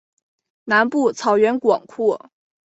[0.63, 2.31] 南部草原广阔。